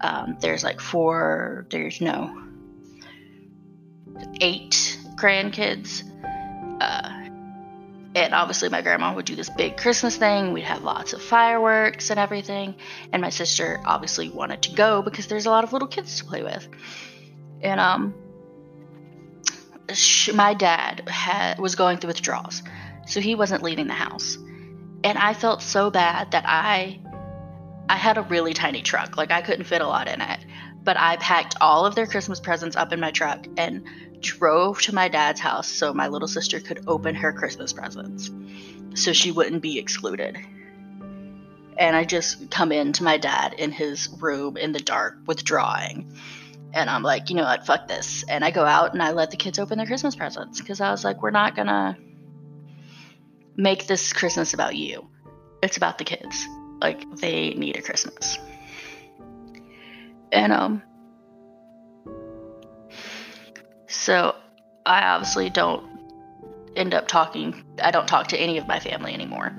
Um, 0.00 0.36
there's 0.40 0.62
like 0.62 0.80
four, 0.80 1.66
there's 1.70 2.00
no, 2.00 2.40
eight 4.40 4.96
grandkids. 5.16 6.04
Uh, 6.80 7.18
and 8.14 8.32
obviously, 8.32 8.68
my 8.68 8.80
grandma 8.80 9.12
would 9.12 9.26
do 9.26 9.34
this 9.34 9.50
big 9.50 9.76
Christmas 9.76 10.16
thing. 10.16 10.52
We'd 10.52 10.62
have 10.62 10.84
lots 10.84 11.14
of 11.14 11.22
fireworks 11.22 12.10
and 12.10 12.20
everything. 12.20 12.76
And 13.12 13.20
my 13.20 13.30
sister 13.30 13.80
obviously 13.84 14.30
wanted 14.30 14.62
to 14.62 14.74
go 14.76 15.02
because 15.02 15.26
there's 15.26 15.46
a 15.46 15.50
lot 15.50 15.64
of 15.64 15.72
little 15.72 15.88
kids 15.88 16.18
to 16.18 16.24
play 16.24 16.44
with. 16.44 16.68
And 17.60 17.80
um, 17.80 18.14
my 20.34 20.54
dad 20.54 21.08
had 21.08 21.58
was 21.58 21.74
going 21.74 21.98
through 21.98 22.08
withdrawals, 22.08 22.62
so 23.06 23.20
he 23.20 23.34
wasn't 23.34 23.62
leaving 23.62 23.86
the 23.86 23.94
house, 23.94 24.36
and 25.02 25.18
I 25.18 25.34
felt 25.34 25.62
so 25.62 25.90
bad 25.90 26.32
that 26.32 26.44
I 26.46 27.00
I 27.88 27.96
had 27.96 28.18
a 28.18 28.22
really 28.22 28.52
tiny 28.52 28.82
truck, 28.82 29.16
like 29.16 29.30
I 29.30 29.40
couldn't 29.40 29.64
fit 29.64 29.80
a 29.80 29.86
lot 29.86 30.08
in 30.08 30.20
it, 30.20 30.44
but 30.84 30.98
I 30.98 31.16
packed 31.16 31.56
all 31.60 31.86
of 31.86 31.94
their 31.94 32.06
Christmas 32.06 32.38
presents 32.38 32.76
up 32.76 32.92
in 32.92 33.00
my 33.00 33.10
truck 33.10 33.46
and 33.56 33.84
drove 34.20 34.82
to 34.82 34.94
my 34.94 35.08
dad's 35.08 35.40
house 35.40 35.68
so 35.68 35.94
my 35.94 36.08
little 36.08 36.28
sister 36.28 36.60
could 36.60 36.84
open 36.86 37.14
her 37.14 37.32
Christmas 37.32 37.72
presents, 37.72 38.30
so 38.94 39.12
she 39.12 39.32
wouldn't 39.32 39.62
be 39.62 39.78
excluded. 39.78 40.36
And 41.78 41.94
I 41.96 42.04
just 42.04 42.50
come 42.50 42.72
in 42.72 42.92
to 42.94 43.04
my 43.04 43.16
dad 43.16 43.54
in 43.54 43.70
his 43.70 44.08
room 44.20 44.56
in 44.56 44.72
the 44.72 44.80
dark 44.80 45.18
withdrawing 45.26 46.12
and 46.72 46.90
I'm 46.90 47.02
like, 47.02 47.30
you 47.30 47.36
know 47.36 47.44
what, 47.44 47.66
fuck 47.66 47.88
this. 47.88 48.24
And 48.28 48.44
I 48.44 48.50
go 48.50 48.64
out 48.64 48.92
and 48.92 49.02
I 49.02 49.12
let 49.12 49.30
the 49.30 49.36
kids 49.36 49.58
open 49.58 49.78
their 49.78 49.86
Christmas 49.86 50.14
presents 50.14 50.60
because 50.60 50.80
I 50.80 50.90
was 50.90 51.04
like, 51.04 51.22
we're 51.22 51.30
not 51.30 51.56
gonna 51.56 51.96
make 53.56 53.86
this 53.86 54.12
Christmas 54.12 54.54
about 54.54 54.76
you. 54.76 55.08
It's 55.62 55.76
about 55.76 55.98
the 55.98 56.04
kids. 56.04 56.46
Like 56.80 57.04
they 57.16 57.50
need 57.54 57.76
a 57.76 57.82
Christmas. 57.82 58.38
And 60.30 60.52
um 60.52 60.82
so 63.86 64.36
I 64.84 65.06
obviously 65.08 65.50
don't 65.50 65.84
end 66.76 66.92
up 66.94 67.08
talking 67.08 67.64
I 67.82 67.90
don't 67.90 68.06
talk 68.06 68.28
to 68.28 68.36
any 68.36 68.58
of 68.58 68.68
my 68.68 68.78
family 68.78 69.14
anymore. 69.14 69.56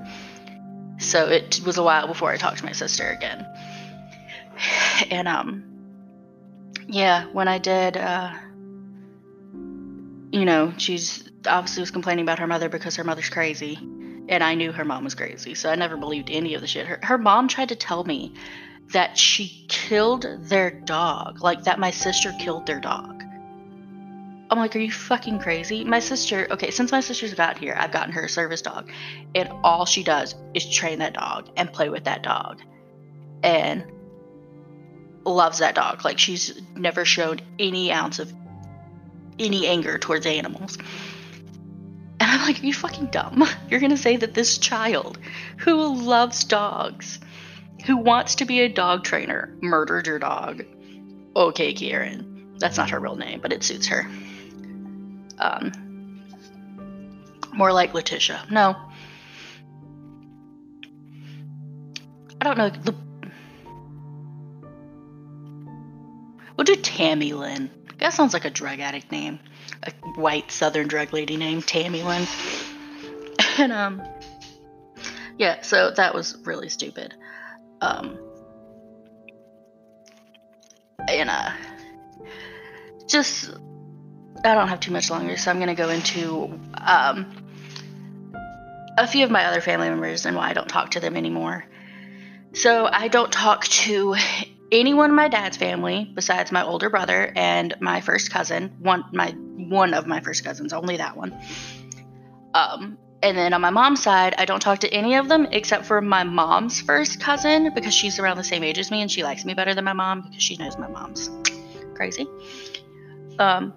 So 0.98 1.28
it 1.28 1.60
was 1.66 1.76
a 1.76 1.82
while 1.82 2.06
before 2.06 2.30
I 2.30 2.36
talked 2.36 2.58
to 2.58 2.64
my 2.64 2.72
sister 2.72 3.08
again. 3.08 3.46
And 5.10 5.26
um 5.26 5.69
yeah, 6.90 7.26
when 7.26 7.46
I 7.46 7.58
did, 7.58 7.96
uh, 7.96 8.32
you 10.32 10.44
know, 10.44 10.72
she's 10.76 11.30
obviously 11.46 11.82
was 11.82 11.90
complaining 11.90 12.24
about 12.24 12.40
her 12.40 12.46
mother 12.46 12.68
because 12.68 12.96
her 12.96 13.04
mother's 13.04 13.28
crazy. 13.28 13.78
And 14.28 14.44
I 14.44 14.54
knew 14.54 14.70
her 14.72 14.84
mom 14.84 15.04
was 15.04 15.14
crazy, 15.14 15.54
so 15.54 15.70
I 15.70 15.74
never 15.74 15.96
believed 15.96 16.30
any 16.30 16.54
of 16.54 16.60
the 16.60 16.66
shit. 16.66 16.86
Her, 16.86 17.00
her 17.02 17.18
mom 17.18 17.48
tried 17.48 17.70
to 17.70 17.76
tell 17.76 18.04
me 18.04 18.34
that 18.92 19.16
she 19.16 19.64
killed 19.68 20.26
their 20.40 20.70
dog, 20.70 21.42
like 21.42 21.64
that 21.64 21.78
my 21.78 21.90
sister 21.90 22.32
killed 22.38 22.66
their 22.66 22.80
dog. 22.80 23.22
I'm 24.50 24.58
like, 24.58 24.74
are 24.74 24.80
you 24.80 24.90
fucking 24.90 25.38
crazy? 25.38 25.84
My 25.84 26.00
sister, 26.00 26.48
okay, 26.50 26.70
since 26.72 26.90
my 26.90 27.00
sister's 27.00 27.34
got 27.34 27.56
here, 27.56 27.74
I've 27.76 27.92
gotten 27.92 28.12
her 28.12 28.24
a 28.24 28.28
service 28.28 28.62
dog, 28.62 28.90
and 29.34 29.48
all 29.62 29.86
she 29.86 30.02
does 30.02 30.34
is 30.54 30.68
train 30.68 30.98
that 30.98 31.14
dog 31.14 31.48
and 31.56 31.72
play 31.72 31.88
with 31.88 32.04
that 32.04 32.22
dog. 32.22 32.60
And 33.44 33.84
loves 35.24 35.58
that 35.58 35.74
dog. 35.74 36.04
Like 36.04 36.18
she's 36.18 36.60
never 36.74 37.04
shown 37.04 37.40
any 37.58 37.92
ounce 37.92 38.18
of 38.18 38.32
any 39.38 39.66
anger 39.66 39.98
towards 39.98 40.26
animals. 40.26 40.78
And 42.20 42.30
I'm 42.30 42.42
like, 42.42 42.62
are 42.62 42.66
you 42.66 42.74
fucking 42.74 43.06
dumb? 43.06 43.44
You're 43.70 43.80
gonna 43.80 43.96
say 43.96 44.16
that 44.16 44.34
this 44.34 44.58
child 44.58 45.18
who 45.58 45.94
loves 45.94 46.44
dogs, 46.44 47.18
who 47.86 47.96
wants 47.96 48.36
to 48.36 48.44
be 48.44 48.60
a 48.60 48.68
dog 48.68 49.04
trainer, 49.04 49.56
murdered 49.60 50.06
your 50.06 50.18
dog. 50.18 50.64
Okay, 51.34 51.72
Kieran. 51.72 52.56
That's 52.58 52.76
not 52.76 52.90
her 52.90 53.00
real 53.00 53.16
name, 53.16 53.40
but 53.40 53.52
it 53.52 53.62
suits 53.64 53.86
her. 53.86 54.06
Um, 55.38 55.72
more 57.54 57.72
like 57.72 57.94
Letitia. 57.94 58.46
No. 58.50 58.76
I 62.40 62.44
don't 62.44 62.58
know. 62.58 62.68
The 62.68 62.94
We'll 66.60 66.76
do 66.76 66.76
Tammy 66.76 67.32
Lynn. 67.32 67.70
That 68.00 68.12
sounds 68.12 68.34
like 68.34 68.44
a 68.44 68.50
drug 68.50 68.80
addict 68.80 69.10
name. 69.10 69.38
A 69.82 69.92
white 70.20 70.50
southern 70.50 70.88
drug 70.88 71.10
lady 71.14 71.38
named 71.38 71.66
Tammy 71.66 72.02
Lynn. 72.02 72.26
And, 73.58 73.72
um, 73.72 74.02
yeah, 75.38 75.62
so 75.62 75.90
that 75.92 76.14
was 76.14 76.36
really 76.44 76.68
stupid. 76.68 77.14
Um, 77.80 78.18
and, 81.08 81.30
uh, 81.30 81.50
just, 83.06 83.54
I 84.44 84.54
don't 84.54 84.68
have 84.68 84.80
too 84.80 84.92
much 84.92 85.10
longer, 85.10 85.38
so 85.38 85.50
I'm 85.50 85.58
to 85.68 85.74
go 85.74 85.88
into, 85.88 86.60
um, 86.76 87.34
a 88.98 89.06
few 89.06 89.24
of 89.24 89.30
my 89.30 89.46
other 89.46 89.62
family 89.62 89.88
members 89.88 90.26
and 90.26 90.36
why 90.36 90.50
I 90.50 90.52
don't 90.52 90.68
talk 90.68 90.90
to 90.90 91.00
them 91.00 91.16
anymore. 91.16 91.64
So 92.52 92.86
I 92.86 93.08
don't 93.08 93.32
talk 93.32 93.64
to 93.64 94.14
anyone 94.72 95.10
in 95.10 95.16
my 95.16 95.28
dad's 95.28 95.56
family 95.56 96.10
besides 96.14 96.52
my 96.52 96.64
older 96.64 96.90
brother 96.90 97.32
and 97.34 97.74
my 97.80 98.00
first 98.00 98.30
cousin. 98.30 98.76
One 98.78 99.04
my 99.12 99.30
one 99.30 99.94
of 99.94 100.06
my 100.06 100.20
first 100.20 100.44
cousins, 100.44 100.72
only 100.72 100.96
that 100.98 101.16
one. 101.16 101.38
Um, 102.54 102.98
and 103.22 103.36
then 103.36 103.52
on 103.52 103.60
my 103.60 103.70
mom's 103.70 104.02
side, 104.02 104.34
I 104.38 104.44
don't 104.44 104.60
talk 104.60 104.80
to 104.80 104.92
any 104.92 105.16
of 105.16 105.28
them 105.28 105.46
except 105.50 105.84
for 105.84 106.00
my 106.00 106.24
mom's 106.24 106.80
first 106.80 107.20
cousin 107.20 107.72
because 107.74 107.94
she's 107.94 108.18
around 108.18 108.38
the 108.38 108.44
same 108.44 108.64
age 108.64 108.78
as 108.78 108.90
me 108.90 109.02
and 109.02 109.10
she 109.10 109.22
likes 109.22 109.44
me 109.44 109.54
better 109.54 109.74
than 109.74 109.84
my 109.84 109.92
mom 109.92 110.22
because 110.22 110.42
she 110.42 110.56
knows 110.56 110.78
my 110.78 110.88
mom's 110.88 111.28
crazy. 111.94 112.26
Um, 113.38 113.74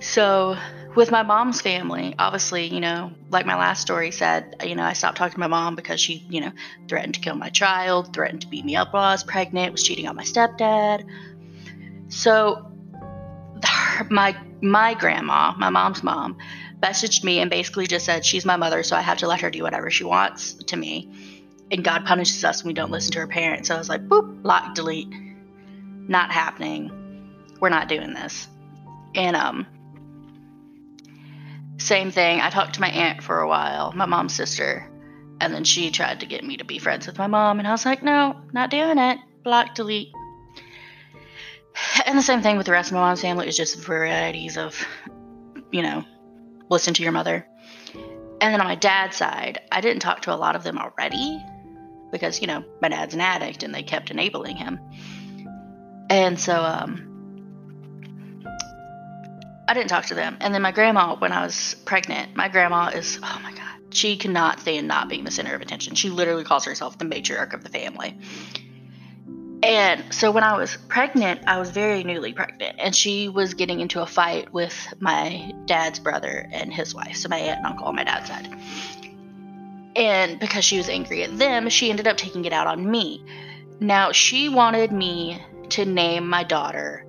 so 0.00 0.56
with 0.96 1.10
my 1.10 1.22
mom's 1.22 1.60
family, 1.60 2.14
obviously, 2.18 2.66
you 2.66 2.80
know, 2.80 3.12
like 3.30 3.44
my 3.44 3.54
last 3.54 3.82
story 3.82 4.10
said, 4.10 4.56
you 4.64 4.74
know, 4.74 4.82
I 4.82 4.94
stopped 4.94 5.18
talking 5.18 5.34
to 5.34 5.40
my 5.40 5.46
mom 5.46 5.76
because 5.76 6.00
she, 6.00 6.26
you 6.30 6.40
know, 6.40 6.52
threatened 6.88 7.14
to 7.14 7.20
kill 7.20 7.36
my 7.36 7.50
child, 7.50 8.14
threatened 8.14 8.40
to 8.40 8.48
beat 8.48 8.64
me 8.64 8.76
up 8.76 8.94
while 8.94 9.02
I 9.02 9.12
was 9.12 9.22
pregnant, 9.22 9.72
was 9.72 9.82
cheating 9.82 10.08
on 10.08 10.16
my 10.16 10.24
stepdad. 10.24 11.04
So 12.08 12.72
my 14.10 14.36
my 14.62 14.94
grandma, 14.94 15.54
my 15.58 15.68
mom's 15.68 16.02
mom, 16.02 16.38
messaged 16.80 17.22
me 17.22 17.40
and 17.40 17.50
basically 17.50 17.86
just 17.86 18.06
said 18.06 18.24
she's 18.24 18.46
my 18.46 18.56
mother, 18.56 18.82
so 18.82 18.96
I 18.96 19.02
have 19.02 19.18
to 19.18 19.28
let 19.28 19.42
her 19.42 19.50
do 19.50 19.62
whatever 19.62 19.90
she 19.90 20.04
wants 20.04 20.54
to 20.54 20.76
me. 20.76 21.36
And 21.70 21.84
God 21.84 22.06
punishes 22.06 22.42
us 22.42 22.64
when 22.64 22.70
we 22.70 22.74
don't 22.74 22.90
listen 22.90 23.12
to 23.12 23.18
her 23.18 23.26
parents. 23.26 23.68
So 23.68 23.74
I 23.74 23.78
was 23.78 23.88
like, 23.90 24.08
boop, 24.08 24.44
lock, 24.44 24.74
delete. 24.74 25.12
Not 26.08 26.30
happening. 26.30 26.90
We're 27.60 27.68
not 27.68 27.88
doing 27.88 28.14
this. 28.14 28.48
And 29.14 29.36
um 29.36 29.66
same 31.78 32.10
thing. 32.10 32.40
I 32.40 32.50
talked 32.50 32.74
to 32.74 32.80
my 32.80 32.88
aunt 32.88 33.22
for 33.22 33.40
a 33.40 33.48
while, 33.48 33.92
my 33.92 34.06
mom's 34.06 34.34
sister, 34.34 34.90
and 35.40 35.52
then 35.52 35.64
she 35.64 35.90
tried 35.90 36.20
to 36.20 36.26
get 36.26 36.44
me 36.44 36.56
to 36.56 36.64
be 36.64 36.78
friends 36.78 37.06
with 37.06 37.18
my 37.18 37.26
mom, 37.26 37.58
and 37.58 37.68
I 37.68 37.72
was 37.72 37.84
like, 37.84 38.02
no, 38.02 38.40
not 38.52 38.70
doing 38.70 38.98
it. 38.98 39.18
Block, 39.44 39.74
delete. 39.74 40.08
And 42.06 42.16
the 42.16 42.22
same 42.22 42.42
thing 42.42 42.56
with 42.56 42.66
the 42.66 42.72
rest 42.72 42.90
of 42.90 42.94
my 42.94 43.00
mom's 43.00 43.20
family. 43.20 43.46
Was 43.46 43.56
just 43.56 43.78
varieties 43.78 44.56
of, 44.56 44.82
you 45.70 45.82
know, 45.82 46.04
listen 46.70 46.94
to 46.94 47.02
your 47.02 47.12
mother. 47.12 47.46
And 47.94 48.52
then 48.52 48.60
on 48.60 48.66
my 48.66 48.74
dad's 48.74 49.16
side, 49.16 49.60
I 49.70 49.80
didn't 49.80 50.00
talk 50.00 50.22
to 50.22 50.34
a 50.34 50.36
lot 50.36 50.56
of 50.56 50.64
them 50.64 50.78
already 50.78 51.42
because, 52.10 52.40
you 52.40 52.46
know, 52.46 52.64
my 52.80 52.88
dad's 52.88 53.14
an 53.14 53.20
addict 53.20 53.62
and 53.62 53.74
they 53.74 53.82
kept 53.82 54.10
enabling 54.10 54.56
him. 54.56 54.80
And 56.08 56.38
so, 56.38 56.62
um, 56.62 57.15
I 59.68 59.74
didn't 59.74 59.88
talk 59.88 60.06
to 60.06 60.14
them. 60.14 60.36
And 60.40 60.54
then 60.54 60.62
my 60.62 60.72
grandma, 60.72 61.16
when 61.16 61.32
I 61.32 61.44
was 61.44 61.74
pregnant, 61.84 62.36
my 62.36 62.48
grandma 62.48 62.88
is, 62.88 63.18
oh 63.22 63.40
my 63.42 63.52
God, 63.52 63.94
she 63.94 64.16
cannot 64.16 64.60
stand 64.60 64.86
not 64.86 65.08
being 65.08 65.24
the 65.24 65.30
center 65.30 65.54
of 65.54 65.60
attention. 65.60 65.94
She 65.94 66.10
literally 66.10 66.44
calls 66.44 66.64
herself 66.64 66.98
the 66.98 67.04
matriarch 67.04 67.52
of 67.52 67.64
the 67.64 67.70
family. 67.70 68.16
And 69.62 70.12
so 70.14 70.30
when 70.30 70.44
I 70.44 70.56
was 70.56 70.76
pregnant, 70.88 71.40
I 71.46 71.58
was 71.58 71.70
very 71.70 72.04
newly 72.04 72.32
pregnant, 72.32 72.76
and 72.78 72.94
she 72.94 73.28
was 73.28 73.54
getting 73.54 73.80
into 73.80 74.02
a 74.02 74.06
fight 74.06 74.52
with 74.52 74.94
my 75.00 75.52
dad's 75.64 75.98
brother 75.98 76.48
and 76.52 76.72
his 76.72 76.94
wife, 76.94 77.16
so 77.16 77.28
my 77.28 77.38
aunt 77.38 77.58
and 77.58 77.66
uncle 77.66 77.86
on 77.86 77.96
my 77.96 78.04
dad's 78.04 78.28
side. 78.28 78.54
And 79.96 80.38
because 80.38 80.64
she 80.64 80.76
was 80.76 80.90
angry 80.90 81.24
at 81.24 81.36
them, 81.38 81.70
she 81.70 81.90
ended 81.90 82.06
up 82.06 82.18
taking 82.18 82.44
it 82.44 82.52
out 82.52 82.66
on 82.66 82.88
me. 82.88 83.24
Now, 83.80 84.12
she 84.12 84.50
wanted 84.50 84.92
me 84.92 85.42
to 85.70 85.86
name 85.86 86.28
my 86.28 86.44
daughter 86.44 87.05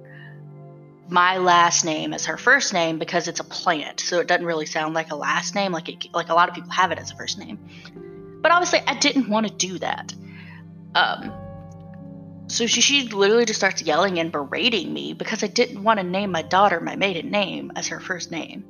my 1.10 1.38
last 1.38 1.86
name 1.86 2.14
as 2.14 2.26
her 2.26 2.38
first 2.38 2.74
name 2.74 3.00
because 3.00 3.28
it's 3.28 3.40
a 3.40 3.44
plant, 3.44 4.00
so 4.00 4.20
it 4.20 4.28
doesn't 4.28 4.46
really 4.46 4.66
sound 4.66 4.94
like 4.94 5.12
a 5.12 5.16
last 5.16 5.56
name, 5.56 5.72
like 5.72 5.90
it, 5.90 6.14
like 6.14 6.30
a 6.30 6.34
lot 6.34 6.50
of 6.50 6.56
people 6.56 6.72
have 6.72 6.92
it 6.92 7.00
as 7.00 7.12
a 7.12 7.16
first 7.16 7.38
name. 7.38 7.60
But 8.42 8.52
obviously, 8.52 8.80
I 8.86 8.96
didn't 8.96 9.30
want 9.30 9.48
to 9.48 9.54
do 9.54 9.80
that. 9.80 10.14
Um, 10.96 11.32
so 12.48 12.66
she, 12.66 12.82
she 12.82 13.10
literally 13.10 13.46
just 13.46 13.60
starts 13.60 13.82
yelling 13.82 14.20
and 14.20 14.32
berating 14.32 14.94
me 14.94 15.14
because 15.14 15.44
I 15.44 15.48
didn't 15.48 15.84
want 15.84 16.00
to 16.00 16.06
name 16.06 16.32
my 16.32 16.42
daughter 16.42 16.80
my 16.80 16.96
maiden 16.96 17.30
name 17.30 17.72
as 17.76 17.88
her 17.88 18.00
first 18.00 18.32
name. 18.32 18.66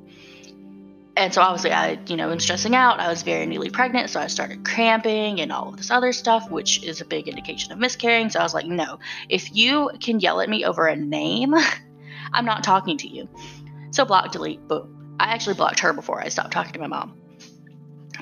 And 1.16 1.34
so 1.34 1.42
obviously 1.42 1.72
I, 1.72 1.98
you 2.06 2.16
know, 2.16 2.30
am 2.30 2.38
stressing 2.38 2.74
out. 2.74 3.00
I 3.00 3.08
was 3.08 3.22
very 3.22 3.46
newly 3.46 3.70
pregnant, 3.70 4.10
so 4.10 4.20
I 4.20 4.28
started 4.28 4.64
cramping 4.64 5.40
and 5.40 5.50
all 5.50 5.68
of 5.68 5.76
this 5.76 5.90
other 5.90 6.12
stuff, 6.12 6.50
which 6.50 6.82
is 6.84 7.00
a 7.00 7.04
big 7.04 7.26
indication 7.26 7.72
of 7.72 7.78
miscarrying. 7.78 8.30
So 8.30 8.40
I 8.40 8.44
was 8.44 8.54
like, 8.54 8.66
no, 8.66 9.00
if 9.28 9.54
you 9.54 9.90
can 10.00 10.20
yell 10.20 10.40
at 10.40 10.48
me 10.48 10.64
over 10.64 10.86
a 10.86 10.94
name, 10.94 11.54
I'm 12.32 12.44
not 12.44 12.64
talking 12.64 12.98
to 12.98 13.08
you. 13.08 13.28
So 13.90 14.04
block, 14.04 14.32
delete, 14.32 14.66
boom. 14.68 15.16
I 15.20 15.34
actually 15.34 15.54
blocked 15.54 15.80
her 15.80 15.92
before 15.92 16.20
I 16.20 16.28
stopped 16.28 16.52
talking 16.52 16.72
to 16.74 16.78
my 16.78 16.86
mom. 16.86 17.16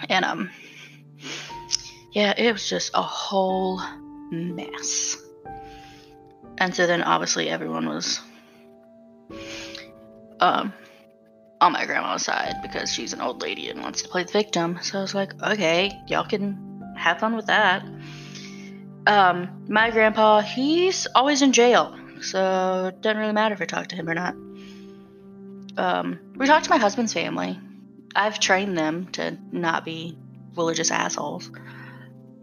And 0.08 0.24
um 0.24 0.50
yeah, 2.12 2.34
it 2.36 2.52
was 2.52 2.68
just 2.68 2.92
a 2.94 3.02
whole 3.02 3.80
mess. 4.30 5.16
And 6.58 6.74
so 6.74 6.86
then 6.86 7.02
obviously 7.02 7.48
everyone 7.48 7.86
was 7.86 8.20
um 10.40 10.72
on 11.60 11.72
my 11.72 11.86
grandma's 11.86 12.22
side 12.22 12.54
because 12.62 12.92
she's 12.92 13.12
an 13.12 13.20
old 13.20 13.40
lady 13.42 13.70
and 13.70 13.80
wants 13.80 14.02
to 14.02 14.08
play 14.08 14.24
the 14.24 14.32
victim. 14.32 14.78
So 14.82 14.98
I 14.98 15.02
was 15.02 15.14
like, 15.14 15.32
okay, 15.42 15.90
y'all 16.06 16.26
can 16.26 16.94
have 16.96 17.20
fun 17.20 17.34
with 17.36 17.46
that. 17.46 17.84
Um, 19.06 19.64
my 19.68 19.90
grandpa, 19.90 20.40
he's 20.40 21.06
always 21.14 21.42
in 21.42 21.52
jail, 21.52 21.96
so 22.22 22.86
it 22.86 23.00
doesn't 23.00 23.18
really 23.18 23.32
matter 23.32 23.54
if 23.54 23.60
I 23.60 23.64
talk 23.64 23.88
to 23.88 23.96
him 23.96 24.08
or 24.08 24.14
not. 24.14 24.34
Um, 25.76 26.18
we 26.36 26.46
talked 26.46 26.64
to 26.64 26.70
my 26.70 26.78
husband's 26.78 27.12
family. 27.12 27.58
I've 28.14 28.40
trained 28.40 28.76
them 28.78 29.08
to 29.12 29.38
not 29.52 29.84
be 29.84 30.16
religious 30.56 30.90
assholes. 30.90 31.50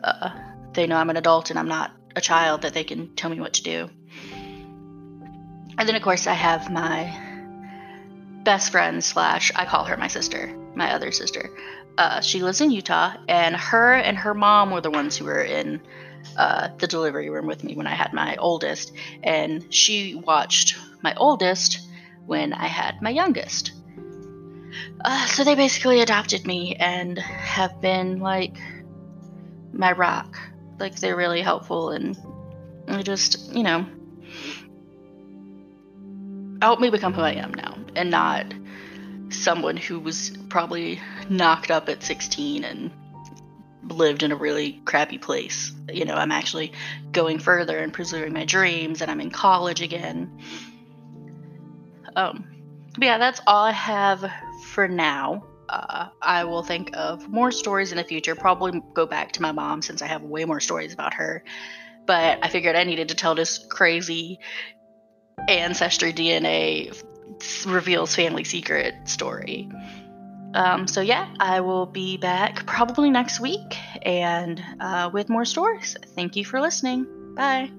Uh, 0.04 0.30
they 0.74 0.88
know 0.88 0.98
I'm 0.98 1.10
an 1.10 1.18
adult 1.18 1.50
and 1.50 1.58
I'm 1.58 1.68
not 1.68 1.92
a 2.16 2.22
child 2.22 2.62
that 2.62 2.74
they 2.74 2.84
can 2.84 3.16
tell 3.16 3.30
me 3.30 3.40
what 3.40 3.54
to 3.54 3.64
do. 3.64 3.90
And 5.78 5.90
then, 5.90 5.96
of 5.96 6.02
course, 6.04 6.28
I 6.28 6.34
have 6.34 6.72
my 6.72 7.23
best 8.44 8.72
friend 8.72 9.04
slash 9.04 9.52
I 9.56 9.66
call 9.66 9.86
her 9.86 9.98
my 9.98 10.08
sister, 10.08 10.54
my 10.76 10.94
other 10.94 11.12
sister. 11.12 11.50
Uh, 11.98 12.22
she 12.22 12.42
lives 12.42 12.62
in 12.62 12.72
Utah, 12.72 13.16
and 13.28 13.56
her 13.56 13.94
and 13.94 14.18
her 14.18 14.34
mom 14.34 14.72
were 14.72 14.82
the 14.82 14.90
ones 14.90 15.16
who 15.16 15.26
were 15.26 15.44
in 15.44 15.82
uh, 16.38 16.70
the 16.80 16.88
delivery 16.88 17.30
room 17.30 17.46
with 17.46 17.64
me 17.64 17.76
when 17.76 17.88
I 17.88 17.94
had 17.94 18.14
my 18.14 18.36
oldest, 18.38 18.94
and 19.22 19.72
she 19.74 20.16
watched 20.16 20.78
my 21.02 21.14
oldest 21.16 21.88
when 22.26 22.54
I 22.54 22.68
had 22.68 23.02
my 23.02 23.12
youngest. 23.12 23.72
Uh, 25.06 25.26
so 25.28 25.44
they 25.44 25.56
basically 25.56 26.02
adopted 26.02 26.48
me 26.48 26.76
and 26.76 27.20
have 27.20 27.80
been 27.82 28.20
like 28.20 28.58
my 29.72 29.92
rock. 29.92 30.38
Like 30.80 30.96
they're 30.96 31.16
really 31.16 31.42
helpful 31.42 31.90
and 31.90 32.18
they 32.88 33.04
just, 33.04 33.54
you 33.54 33.64
know, 33.64 33.86
help 36.62 36.80
me 36.80 36.90
become 36.90 37.14
who 37.14 37.22
I 37.22 37.34
am 37.34 37.54
now 37.54 37.73
and 37.96 38.10
not 38.10 38.54
someone 39.30 39.78
who 39.78 40.00
was 40.00 40.32
probably 40.50 41.00
knocked 41.30 41.72
up 41.72 41.90
at 41.90 42.04
16 42.04 42.64
and 42.64 42.92
lived 43.90 44.24
in 44.24 44.32
a 44.32 44.36
really 44.36 44.82
crappy 44.86 45.18
place. 45.18 45.72
You 45.92 46.06
know, 46.06 46.16
I'm 46.16 46.32
actually 46.32 46.72
going 47.12 47.40
further 47.40 47.78
and 47.78 47.94
pursuing 47.94 48.34
my 48.34 48.46
dreams 48.46 49.02
and 49.02 49.10
I'm 49.10 49.22
in 49.22 49.32
college 49.32 49.82
again. 49.82 50.40
Um, 52.16 52.46
yeah, 53.00 53.18
that's 53.18 53.42
all 53.48 53.66
I 53.66 53.72
have 53.72 54.32
for 54.68 54.88
now. 54.88 55.46
Uh, 55.68 56.10
I 56.22 56.44
will 56.44 56.64
think 56.64 56.92
of 56.94 57.28
more 57.28 57.52
stories 57.52 57.92
in 57.92 57.98
the 57.98 58.04
future. 58.04 58.36
Probably 58.36 58.82
go 58.94 59.06
back 59.06 59.32
to 59.34 59.42
my 59.42 59.52
mom 59.52 59.82
since 59.82 60.02
I 60.02 60.08
have 60.08 60.22
way 60.22 60.46
more 60.46 60.60
stories 60.60 60.94
about 60.94 61.16
her. 61.16 61.44
But 62.06 62.40
I 62.44 62.50
figured 62.50 62.76
I 62.76 62.84
needed 62.84 63.10
to 63.10 63.16
tell 63.16 63.34
this 63.34 63.58
crazy 63.70 64.40
ancestry 65.48 66.14
DNA 66.14 66.94
reveals 67.66 68.16
family 68.16 68.44
secret 68.44 68.96
story. 69.06 69.70
Um, 70.54 70.88
so 70.88 71.02
yeah, 71.02 71.28
I 71.40 71.62
will 71.62 71.86
be 71.86 72.18
back 72.18 72.66
probably 72.66 73.10
next 73.10 73.40
week 73.40 73.78
and 74.04 74.64
uh, 74.80 75.10
with 75.12 75.30
more 75.30 75.46
stories. 75.46 75.98
Thank 76.16 76.36
you 76.36 76.46
for 76.46 76.62
listening. 76.62 77.08
Bye. 77.36 77.72